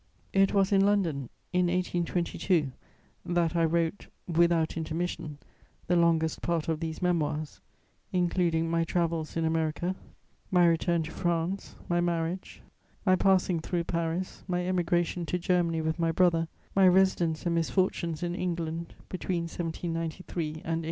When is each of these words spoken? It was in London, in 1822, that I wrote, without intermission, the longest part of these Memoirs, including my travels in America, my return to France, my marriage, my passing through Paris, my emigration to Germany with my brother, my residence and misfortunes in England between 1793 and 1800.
It 0.33 0.51
was 0.51 0.71
in 0.71 0.83
London, 0.83 1.29
in 1.53 1.67
1822, 1.67 2.71
that 3.23 3.55
I 3.55 3.63
wrote, 3.63 4.07
without 4.27 4.75
intermission, 4.75 5.37
the 5.85 5.95
longest 5.95 6.41
part 6.41 6.67
of 6.67 6.79
these 6.79 7.03
Memoirs, 7.03 7.61
including 8.11 8.67
my 8.67 8.83
travels 8.83 9.37
in 9.37 9.45
America, 9.45 9.95
my 10.49 10.65
return 10.65 11.03
to 11.03 11.11
France, 11.11 11.75
my 11.87 12.01
marriage, 12.01 12.63
my 13.05 13.15
passing 13.15 13.59
through 13.59 13.83
Paris, 13.83 14.43
my 14.47 14.67
emigration 14.67 15.23
to 15.27 15.37
Germany 15.37 15.81
with 15.81 15.99
my 15.99 16.11
brother, 16.11 16.47
my 16.75 16.87
residence 16.87 17.45
and 17.45 17.53
misfortunes 17.53 18.23
in 18.23 18.33
England 18.33 18.95
between 19.07 19.43
1793 19.43 19.83
and 20.45 20.55
1800. 20.55 20.79